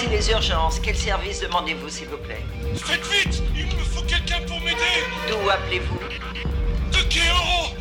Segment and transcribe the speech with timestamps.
[0.00, 0.80] Ici les urgences.
[0.82, 2.42] Quel service demandez-vous, s'il vous plaît
[2.76, 5.98] Faites vite Il me faut quelqu'un pour m'aider D'où appelez-vous
[6.90, 7.74] De Kéoro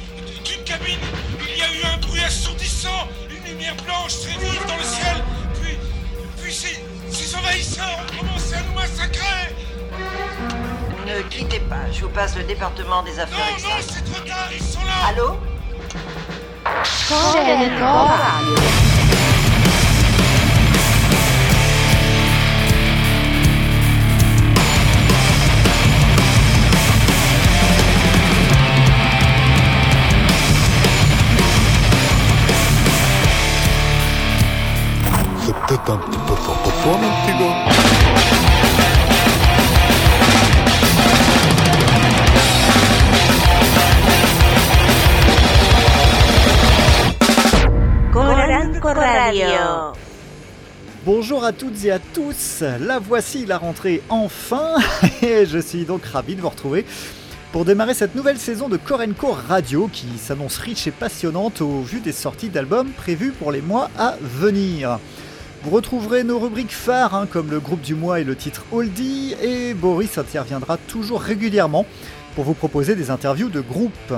[0.43, 0.99] D'une cabine
[1.47, 5.23] Il y a eu un bruit assourdissant Une lumière blanche très vive dans le ciel
[5.61, 5.77] Puis...
[6.41, 9.55] Puis ces, ces envahisseurs ont commencé à nous massacrer
[11.07, 11.89] Ne quittez pas.
[11.93, 14.03] Je vous passe le département des affaires Non, non, externes.
[14.05, 15.37] c'est trop tard Ils sont là Allô
[35.69, 37.57] peut-être un petit peu fort pour toi, mon petit gars.
[48.11, 49.45] Coranco Radio.
[51.05, 54.75] Bonjour à toutes et à tous, la voici la rentrée enfin
[55.21, 56.83] et je suis donc ravi de vous retrouver
[57.51, 61.99] pour démarrer cette nouvelle saison de Korenko Radio qui s'annonce riche et passionnante au vu
[61.99, 64.99] des sorties d'albums prévues pour les mois à venir.
[65.63, 69.35] Vous retrouverez nos rubriques phares hein, comme le groupe du mois et le titre Oldie
[69.41, 71.85] et Boris interviendra toujours régulièrement
[72.35, 74.13] pour vous proposer des interviews de groupe.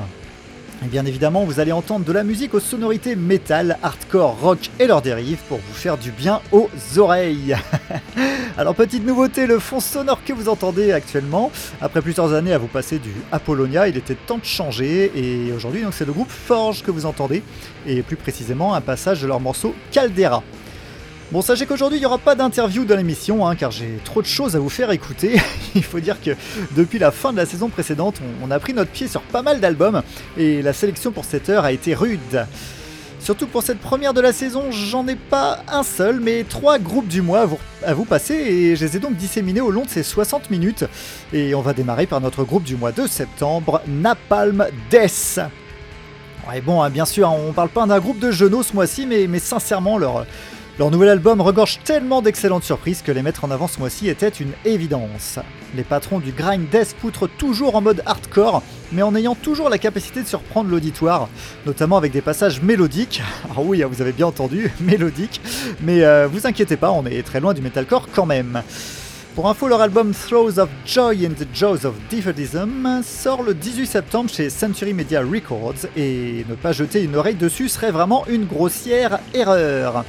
[0.86, 4.86] Et bien évidemment, vous allez entendre de la musique aux sonorités métal, hardcore, rock et
[4.86, 7.56] leurs dérives pour vous faire du bien aux oreilles.
[8.58, 12.68] Alors petite nouveauté, le fond sonore que vous entendez actuellement, après plusieurs années à vous
[12.68, 16.92] passer du Apollonia, il était temps de changer et aujourd'hui c'est le groupe Forge que
[16.92, 17.42] vous entendez
[17.88, 20.44] et plus précisément un passage de leur morceau Caldera.
[21.32, 24.28] Bon, sachez qu'aujourd'hui, il n'y aura pas d'interview dans l'émission, hein, car j'ai trop de
[24.28, 25.40] choses à vous faire écouter.
[25.76, 26.32] il faut dire que
[26.76, 29.62] depuis la fin de la saison précédente, on, a pris notre pied sur pas mal
[29.62, 30.02] d'albums,
[30.36, 32.46] et la sélection pour cette heure a été rude.
[33.22, 37.08] Surtout pour cette première de la saison, j'en ai pas un seul, mais trois groupes
[37.08, 37.48] du mois
[37.86, 40.84] à vous, passer, et je les ai donc disséminés au long de ces 60 minutes.
[41.32, 45.40] Et on va démarrer par notre groupe du mois de septembre, Napalm Death.
[46.50, 49.06] Ouais, bon, hein, bien sûr, hein, on parle pas d'un groupe de genoux ce mois-ci,
[49.06, 50.26] mais sincèrement, leur,
[50.82, 54.30] leur nouvel album regorge tellement d'excellentes surprises que les mettre en avant ce mois-ci était
[54.30, 55.38] une évidence.
[55.76, 59.78] Les patrons du grind death poutrent toujours en mode hardcore, mais en ayant toujours la
[59.78, 61.30] capacité de surprendre l'auditoire,
[61.68, 63.22] notamment avec des passages mélodiques.
[63.56, 65.40] Ah oui, vous avez bien entendu, mélodiques,
[65.82, 68.64] mais euh, vous inquiétez pas, on est très loin du metalcore quand même.
[69.36, 73.86] Pour info, leur album Throws of Joy in the Jaws of Defeatism sort le 18
[73.86, 78.46] septembre chez Century Media Records et ne pas jeter une oreille dessus serait vraiment une
[78.46, 80.06] grossière erreur.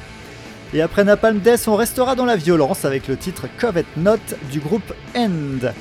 [0.75, 4.59] Et après Napalm Death, on restera dans la violence avec le titre Covet Note du
[4.59, 5.71] groupe End.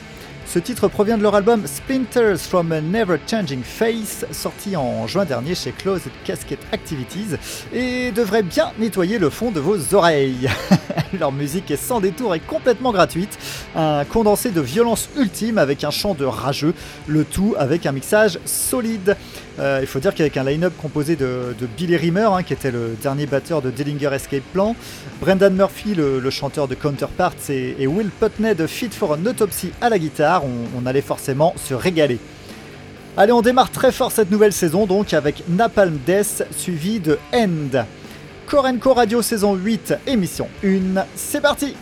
[0.44, 5.24] Ce titre provient de leur album Splinters from a Never Changing Face, sorti en juin
[5.24, 7.36] dernier chez Closed Casket Activities,
[7.72, 10.50] et devrait bien nettoyer le fond de vos oreilles.
[11.18, 13.38] leur musique est sans détour et complètement gratuite,
[13.74, 16.74] un condensé de violence ultime avec un chant de rageux,
[17.06, 19.16] le tout avec un mixage solide.
[19.58, 22.96] Euh, il faut dire qu'avec un line-up composé de, Billy Rimmer, hein, qui était le
[23.00, 24.74] dernier batteur de Dillinger Escape Plan,
[25.20, 29.88] Brendan Murphy, le, chanteur de Counterparts, et, Will Putney de Fit for an Autopsy à
[29.88, 32.18] la guitare, on, on allait forcément se régaler.
[33.16, 37.84] Allez, on démarre très fort cette nouvelle saison donc avec Napalm Death suivi de End.
[38.46, 41.74] Korenko Radio saison 8, émission 1, c'est parti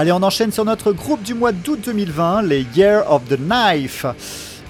[0.00, 4.06] Allez, on enchaîne sur notre groupe du mois d'août 2020, les Year of the Knife.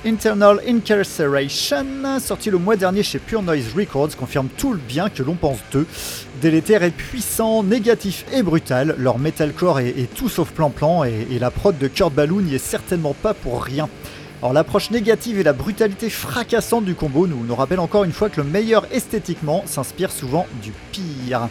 [0.05, 5.23] Internal Incarceration, sorti le mois dernier chez Pure Noise Records, confirme tout le bien que
[5.23, 5.87] l'on pense d'eux.
[6.43, 11.53] Délétère et puissant, négatif et brutal, leur metalcore est, tout sauf plan-plan et, et, la
[11.53, 13.89] prod de Kurt Ballou n'y est certainement pas pour rien.
[14.43, 18.31] Alors l'approche négative et la brutalité fracassante du combo nous, nous rappellent encore une fois
[18.31, 21.49] que le meilleur esthétiquement s'inspire souvent du pire.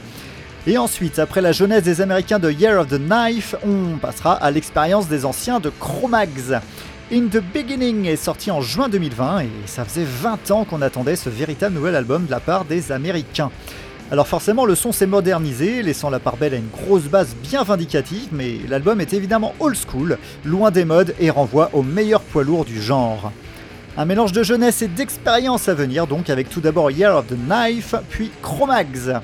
[0.68, 4.51] Et ensuite, après la jeunesse des Américains de Year of the Knife, on passera à
[4.51, 6.60] l'expérience des anciens de Chromags.
[7.12, 11.16] In the Beginning est sorti en juin 2020 et ça faisait 20 ans qu'on attendait
[11.16, 13.51] ce véritable nouvel album de la part des Américains.
[14.12, 17.63] Alors forcément le son s'est modernisé, laissant la part belle à une grosse basse bien
[17.63, 22.44] vindicative, mais l'album est évidemment old school, loin des modes et renvoie au meilleur poids
[22.44, 23.32] lourd du genre.
[23.98, 27.38] Un mélange de jeunesse et d'expérience à venir donc avec tout d'abord Year of the
[27.48, 29.22] Knife, puis Chromags.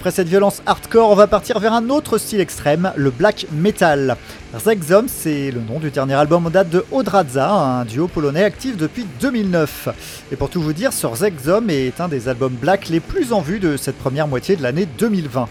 [0.00, 4.16] Après cette violence hardcore, on va partir vers un autre style extrême, le black metal.
[4.58, 8.78] Zegzom, c'est le nom du dernier album en date de Odradza, un duo polonais actif
[8.78, 9.90] depuis 2009.
[10.32, 13.42] Et pour tout vous dire, Sir Zegzom est un des albums black les plus en
[13.42, 15.46] vue de cette première moitié de l'année 2020.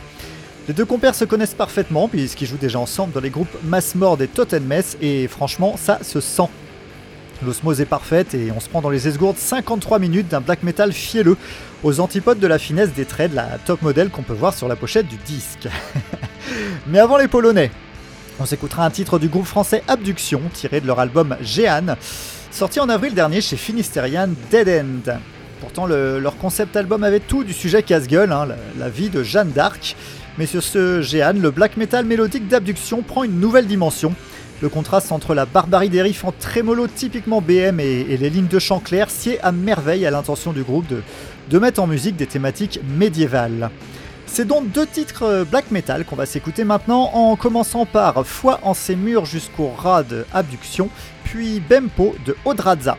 [0.68, 4.28] Les deux compères se connaissent parfaitement puisqu'ils jouent déjà ensemble dans les groupes Massmord et
[4.28, 6.50] Totenmess et franchement ça se sent.
[7.46, 10.92] L'osmose est parfaite et on se prend dans les esgourdes 53 minutes d'un black metal
[10.92, 11.38] fielleux
[11.84, 14.68] aux antipodes de la finesse des traits de la top modèle qu'on peut voir sur
[14.68, 15.68] la pochette du disque.
[16.88, 17.72] Mais avant les Polonais,
[18.40, 21.96] on s'écoutera un titre du groupe français Abduction tiré de leur album Jeanne,
[22.52, 25.20] sorti en avril dernier chez Finisterian Dead End.
[25.60, 29.96] Pourtant, leur concept album avait tout du sujet casse-gueule, hein, la, vie de Jeanne d'Arc,
[30.38, 34.16] mais sur ce Jeanne, le black metal mélodique d'Abduction prend une nouvelle dimension.
[34.62, 38.60] Le contraste entre la barbarie des riffs en trémolo typiquement BM et, les lignes de
[38.60, 40.86] chant clair sied à merveille à l'intention du groupe
[41.50, 43.70] de, mettre en musique des thématiques médiévales.
[44.26, 48.60] C'est donc deux titres euh, black metal qu'on va s'écouter maintenant en commençant par Foi
[48.64, 50.90] en ses murs jusqu'au rat de Abduction,
[51.24, 52.98] puis Bempo de Odradza.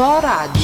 [0.00, 0.59] coragem.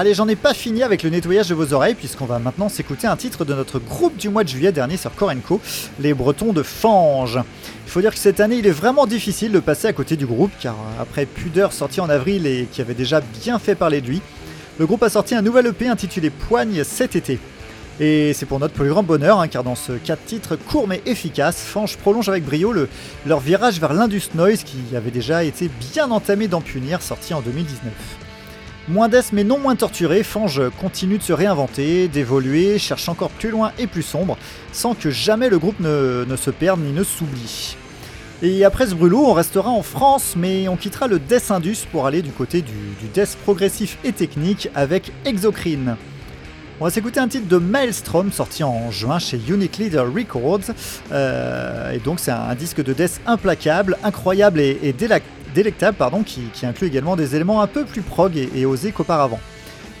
[0.00, 3.08] Allez, j'en ai pas fini avec le nettoyage de vos oreilles, puisqu'on va maintenant s'écouter
[3.08, 5.60] un titre de notre groupe du mois de juillet dernier sur Korenko,
[5.98, 7.40] les Bretons de Fange.
[7.84, 10.24] Il faut dire que cette année, il est vraiment difficile de passer à côté du
[10.24, 14.06] groupe, car après Pudeur sorti en avril et qui avait déjà bien fait parler de
[14.06, 14.22] lui,
[14.78, 17.40] le groupe a sorti un nouvel EP intitulé Poigne cet été.
[17.98, 21.02] Et c'est pour notre plus grand bonheur, hein, car dans ce 4 titres court mais
[21.06, 22.88] efficace, Fange prolonge avec brio le,
[23.26, 27.40] leur virage vers l'Indus Noise qui avait déjà été bien entamé d'en punir, sorti en
[27.40, 28.27] 2019.
[28.88, 33.50] Moins d'ess mais non moins torturé, Fange continue de se réinventer, d'évoluer, cherche encore plus
[33.50, 34.38] loin et plus sombre,
[34.72, 37.76] sans que jamais le groupe ne, se perde ni ne s'oublie.
[38.40, 42.06] Et après ce brûlot, on restera en France, mais on quittera le Death Indus pour
[42.06, 42.72] aller du côté du,
[43.12, 45.96] Death progressif et technique avec Exocrine.
[46.80, 50.72] On va s'écouter un titre de Maelstrom sorti en juin chez Unique Leader Records.
[51.12, 54.94] Euh, et donc c'est un, disque de death implacable, incroyable et,
[55.54, 59.40] délectable pardon, qui, inclut également des éléments un peu plus prog et, osés qu'auparavant.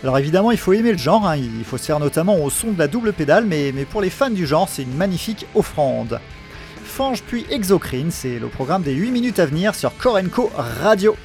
[0.02, 1.36] Alors évidemment il faut aimer le genre, hein.
[1.36, 4.10] il faut se faire notamment au son de la double pédale, mais, mais pour les
[4.10, 6.20] fans du genre c'est une magnifique offrande.
[6.84, 11.16] Fange puis Exocrine, c'est le programme des 8 minutes à venir sur Korenko Radio.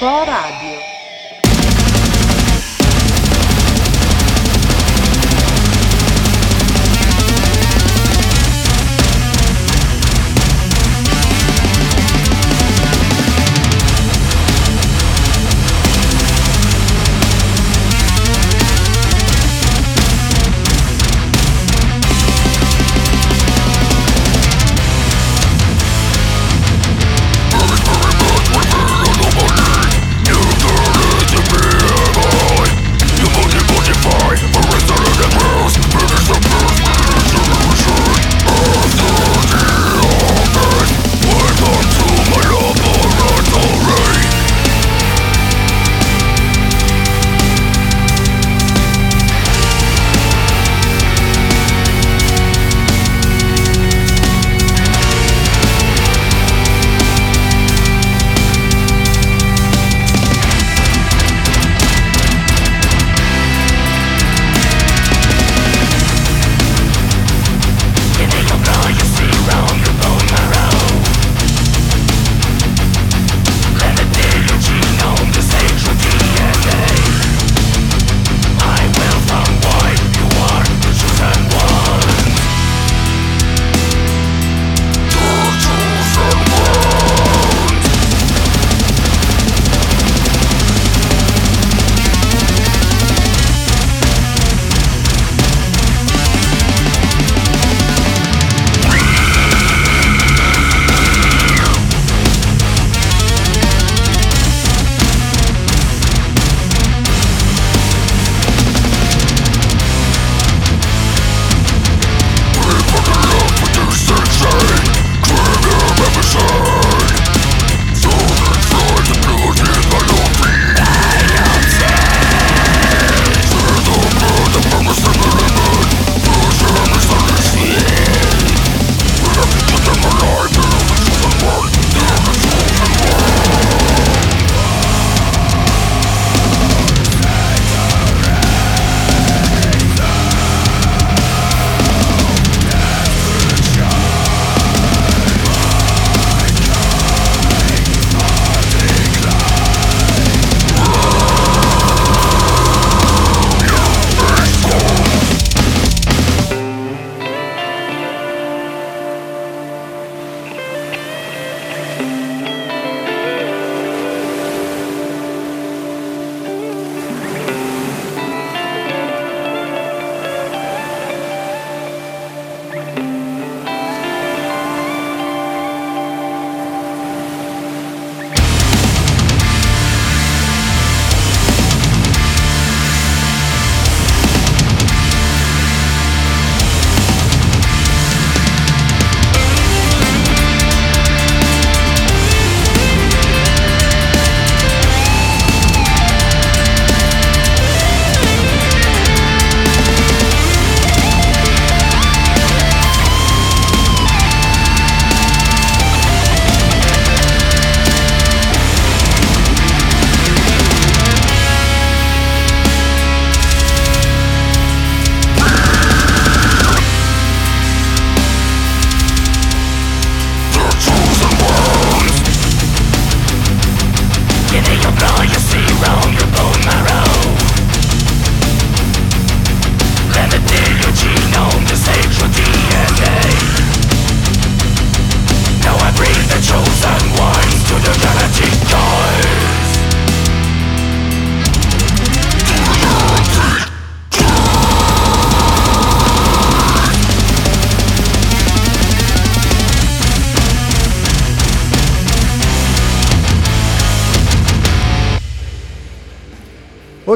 [0.00, 0.59] coragem.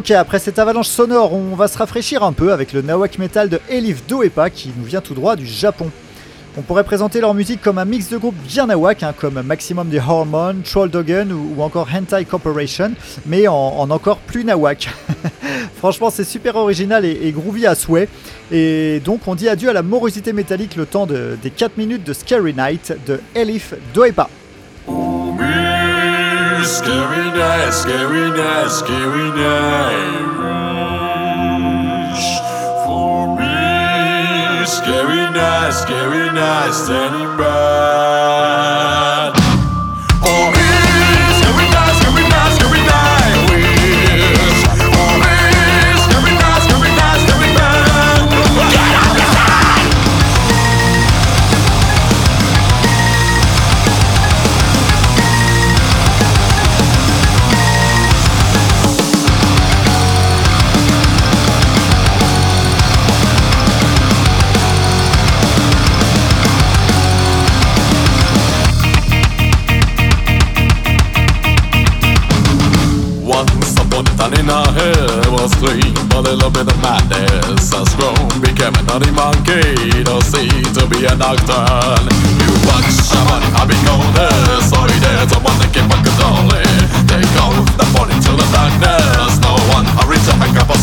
[0.04, 3.48] Ok, après cette avalanche sonore, on va se rafraîchir un peu avec le nawak metal
[3.48, 5.90] de Elif Doepa qui nous vient tout droit du Japon.
[6.58, 9.88] On pourrait présenter leur musique comme un mix de groupes bien nawak, hein, comme Maximum
[9.88, 12.90] the Hormone, Troll Dogen ou, encore Hentai Corporation,
[13.24, 14.90] mais en, encore plus nawak.
[15.78, 18.10] Franchement, c'est super original et, groovy à souhait.
[18.52, 22.12] Et donc, on dit adieu à la morosité métallique le temps des 4 minutes de
[22.12, 24.28] Scary Night de Elif Doepa.
[26.66, 30.24] Scary night, scary night, scary night.
[32.84, 38.53] For me, scary night, scary night, standing by.
[80.74, 81.64] to be an actor
[82.42, 82.82] You fuck
[83.54, 86.84] have been golden Soy there's a one that can fuck us all in
[87.78, 89.38] the into the darkness.
[89.40, 90.78] No one hurry to hang up a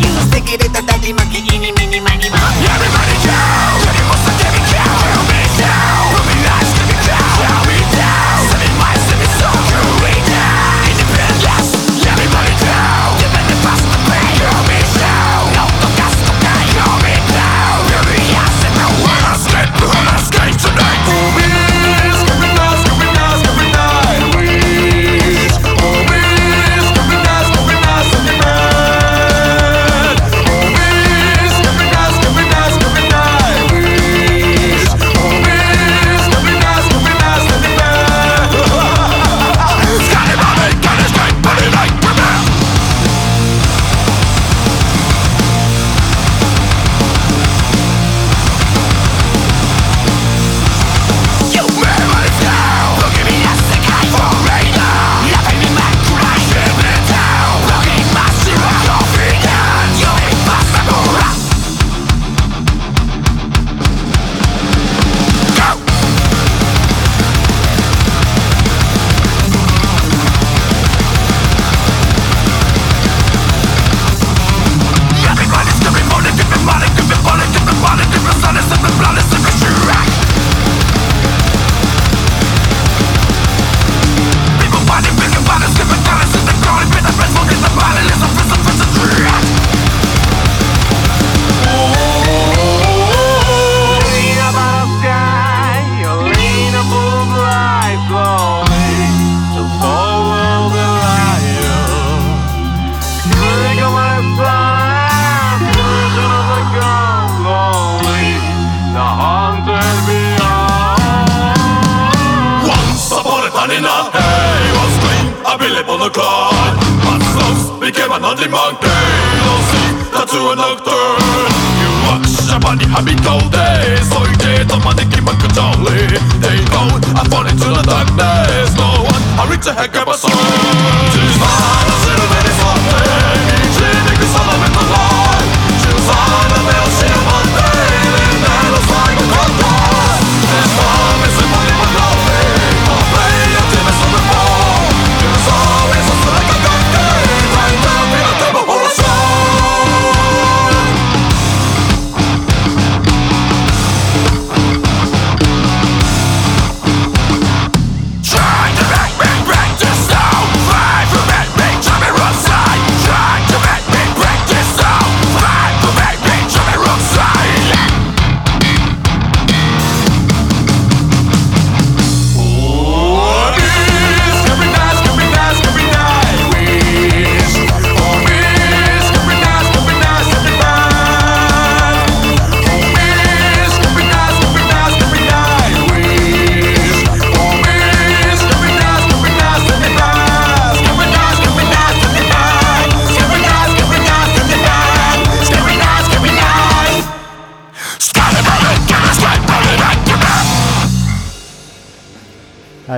[0.00, 3.59] You stick it in the daddy monkey, eeny, meeny, miny, miny Everybody jump!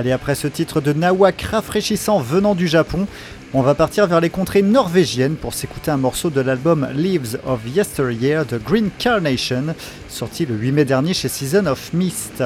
[0.03, 3.07] Allez, après ce titre de nawak rafraîchissant venant du Japon,
[3.53, 7.61] On va partir vers les contrées norvégiennes pour s'écouter un morceau de l'album Leaves of
[7.65, 9.75] Yesteryear de Green Carnation,
[10.09, 12.43] sorti le 8 mai dernier chez Season of Mist.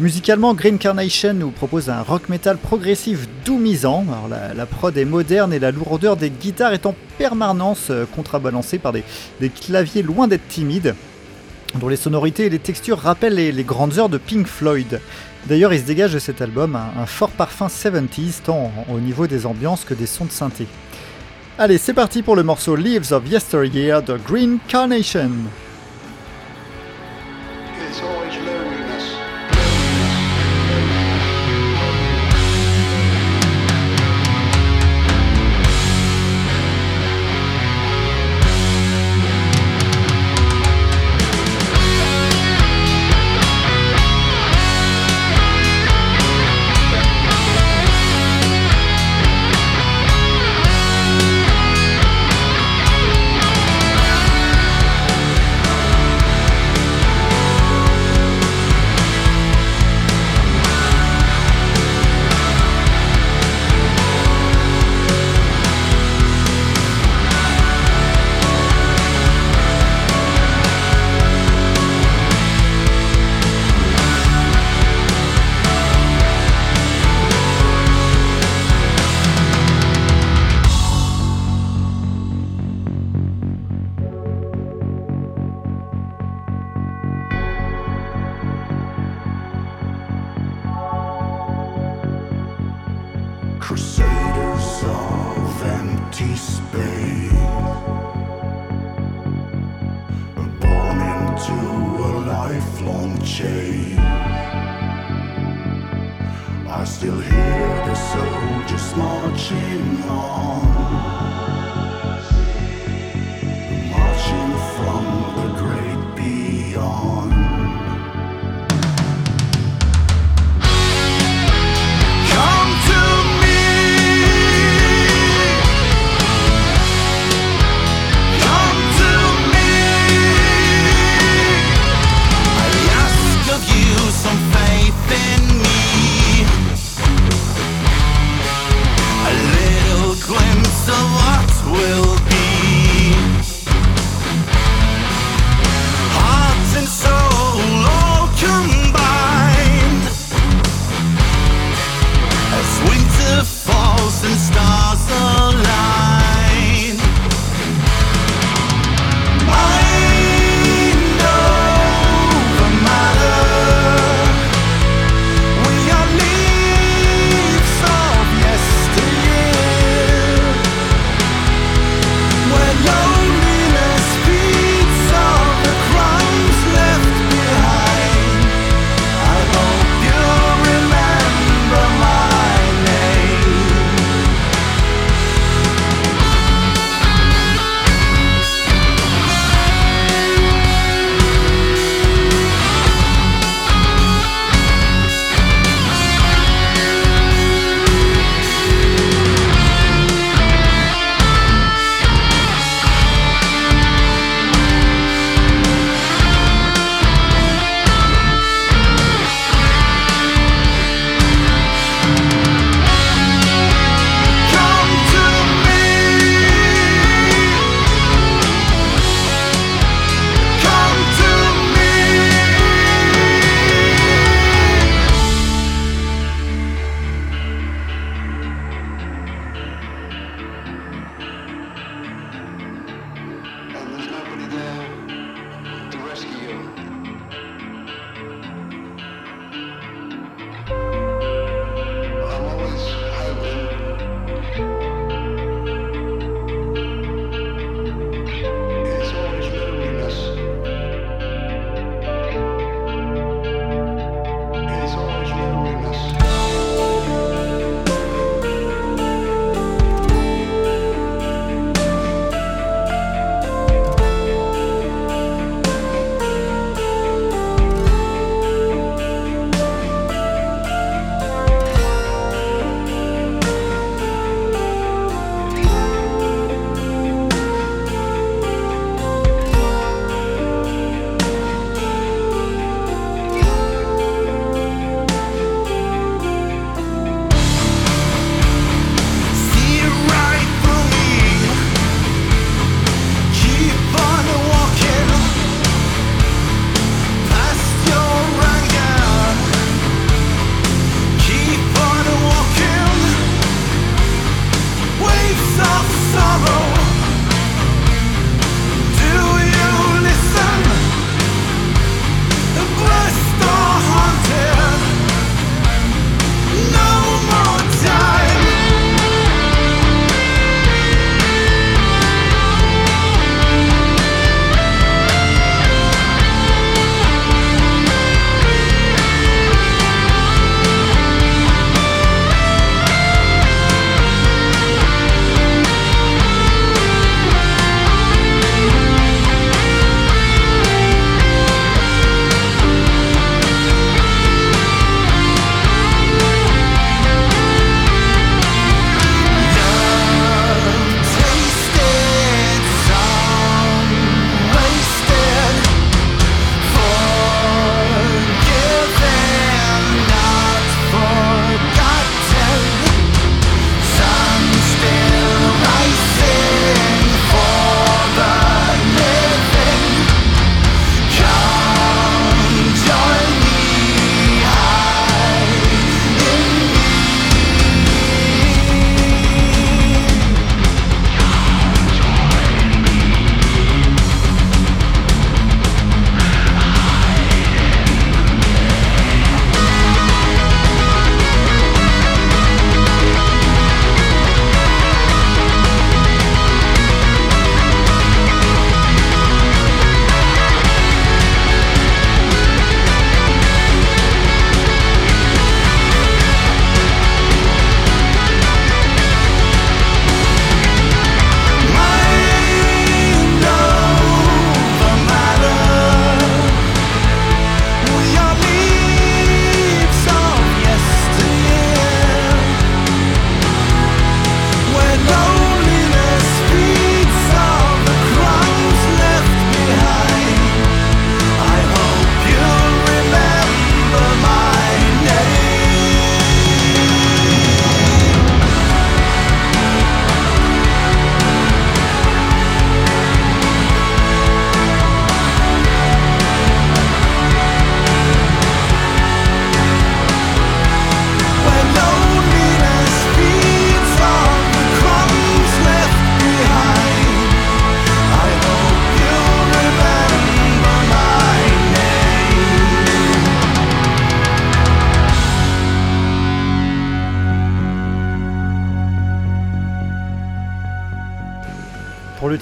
[0.00, 4.04] Musicalement, Green Carnation nous propose un rock metal progressif doomisant.
[4.08, 8.80] Alors la, prod est moderne et la lourdeur des guitares est en permanence euh, contrebalancée
[8.80, 9.04] par des,
[9.48, 10.96] claviers loin d'être timides,
[11.76, 15.00] dont les sonorités et les textures rappellent les, grandes heures de Pink Floyd.
[15.46, 19.44] D'ailleurs, il se dégage de cet album un, fort parfum 70s, tant au niveau des
[19.44, 20.66] ambiances que des sons de synthé.
[21.58, 25.30] Allez, c'est parti pour le morceau Leaves of Yesteryear de Green Carnation.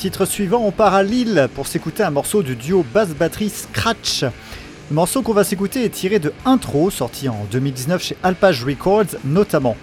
[0.03, 4.22] Titre suivant, on part à Lille pour s'écouter un morceau du duo basse-batterie Scratch.
[4.22, 9.14] Le morceau qu'on va s'écouter est tiré de Intro, sorti en 2019 chez Alpage Records
[9.24, 9.76] notamment.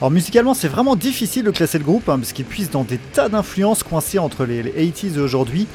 [0.00, 2.98] Alors musicalement c'est vraiment difficile de classer le groupe, hein, parce qu'il puise dans des
[2.98, 5.68] tas d'influences coincées entre les, 80s et aujourd'hui.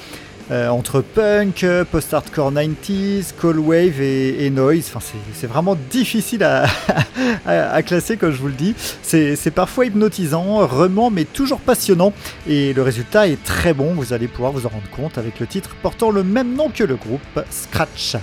[0.50, 4.90] Euh, entre punk, post-hardcore 90s, cold wave et, noise.
[4.94, 6.44] Enfin, c'est vraiment difficile
[7.46, 8.74] à, classer, comme je vous le dis.
[9.02, 12.14] C'est parfois hypnotisant, remant, mais toujours passionnant.
[12.48, 15.48] Et le résultat est très bon, vous allez pouvoir vous en rendre compte avec le
[15.48, 18.16] titre portant le même nom que le groupe, Scratch.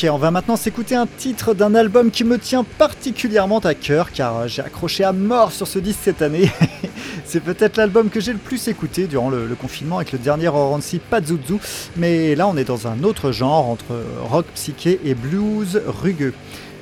[0.00, 4.12] Ok, on va maintenant s'écouter un titre d'un album qui me tient particulièrement à cœur
[4.12, 6.52] car euh, j'ai accroché à mort sur ce disque cette année.
[7.24, 11.00] C'est peut-être l'album que j'ai le plus écouté durant le, confinement avec le dernier Orancy
[11.00, 11.56] Pazuzu,
[11.96, 16.34] mais là on est dans un autre genre entre rock psyché et blues rugueux.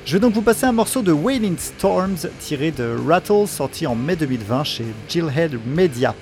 [0.05, 3.95] Je vais donc vous passer un morceau de Wailing Storms tiré de Rattle sorti en
[3.95, 6.13] mai 2020 chez Gillhead Media.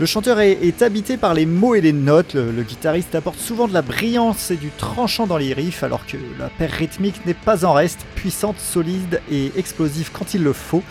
[0.00, 3.74] Le chanteur est, habité par les mots et les notes, le, guitariste apporte souvent de
[3.74, 7.66] la brillance et du tranchant dans les riffs alors que la paire rythmique n'est pas
[7.66, 10.82] en reste, puissante, solide et explosive quand il le faut.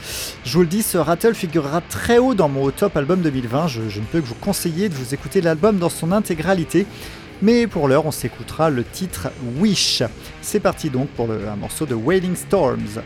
[0.45, 3.82] Je vous le dis, ce Rattle figurera très haut dans mon top album 2020, je,
[3.82, 6.86] ne peux que vous conseiller de vous écouter l'album dans son intégralité.
[7.41, 10.03] Mais pour l'heure, on s'écoutera le titre Wish.
[10.43, 13.01] C'est parti donc pour un morceau de Wailing Storms.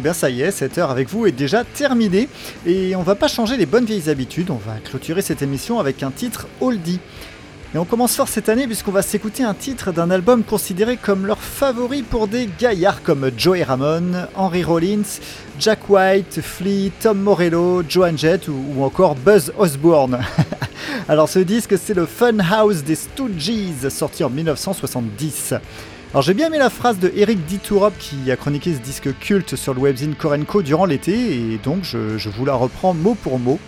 [0.00, 2.30] Et bien ça y est, cette heure avec vous est déjà terminée.
[2.64, 6.02] Et on va pas changer les bonnes vieilles habitudes, on va clôturer cette émission avec
[6.02, 7.00] un titre oldie.
[7.74, 11.26] Et on commence fort cette année puisqu'on va s'écouter un titre d'un album considéré comme
[11.26, 15.20] leur favori pour des gaillards comme Joey Ramone, Henry Rollins,
[15.58, 20.18] Jack White, Flea, Tom Morello, Joan Jett ou, ou encore Buzz Osborne.
[21.08, 25.56] Alors ce disque c'est le Fun House des Stooges sorti en 1970.
[26.12, 29.54] Alors j'ai bien aimé la phrase de Eric Ditourop qui a chroniqué ce disque culte
[29.54, 33.60] sur le webzine Korenko durant l'été et donc je, vous la reprends mot pour mot.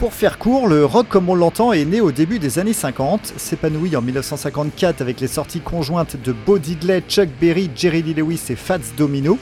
[0.00, 3.34] Pour faire court, le rock comme on l'entend est né au début des années 50,
[3.36, 8.42] s'épanouit en 1954 avec les sorties conjointes de Bo Diddley, Chuck Berry, Jerry Lee Lewis
[8.50, 9.38] et Fats Domino.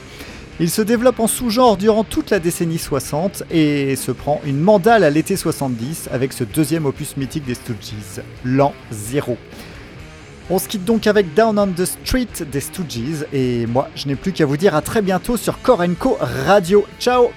[0.59, 5.03] Il se développe en sous-genre durant toute la décennie 60 et se prend une mandale
[5.03, 9.35] à l'été 70 avec ce deuxième opus mythique des Stooges, l'an 0.
[10.51, 14.15] On se quitte donc avec Down on the Street des Stooges et moi je n'ai
[14.15, 16.85] plus qu'à vous dire à très bientôt sur Korenko Radio.
[16.99, 17.29] Ciao